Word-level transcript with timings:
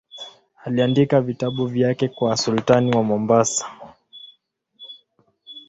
Aliandika 0.63 1.21
vitabu 1.21 1.65
vyake 1.67 2.07
kwa 2.07 2.37
sultani 2.37 2.91
wa 2.95 3.03
Mombasa. 3.03 3.65